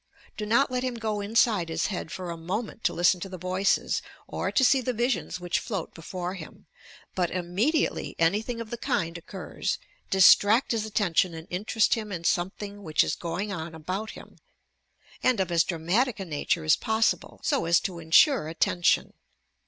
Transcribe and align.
Do 0.35 0.47
not 0.47 0.71
let 0.71 0.81
him 0.81 0.95
go 0.95 1.21
inside 1.21 1.69
his 1.69 1.89
bead 1.89 2.11
for 2.11 2.31
a 2.31 2.35
moment 2.35 2.83
to 2.85 2.93
listen 2.93 3.19
to 3.19 3.29
the 3.29 3.37
voices 3.37 4.01
or 4.25 4.51
to 4.51 4.65
see 4.65 4.81
the 4.81 4.93
visions 4.93 5.39
which 5.39 5.59
float 5.59 5.93
before 5.93 6.33
him; 6.33 6.65
but, 7.13 7.29
immedi 7.29 7.87
ately 7.87 8.15
anything 8.17 8.59
of 8.59 8.71
the 8.71 8.79
kind 8.79 9.15
occurs, 9.15 9.77
distract 10.09 10.71
his 10.71 10.87
attention 10.87 11.35
and 11.35 11.45
interest 11.51 11.93
him 11.93 12.11
in 12.11 12.23
something 12.23 12.81
which 12.81 13.03
is 13.03 13.15
going 13.15 13.51
on 13.53 13.75
about 13.75 14.09
him, 14.17 14.39
and 15.21 15.39
of 15.39 15.51
as 15.51 15.63
dramatic 15.63 16.19
a 16.19 16.25
nature 16.25 16.63
as 16.63 16.75
possible, 16.75 17.39
so 17.43 17.65
as 17.65 17.79
to 17.81 17.99
insure 17.99 18.47
attention. 18.47 19.13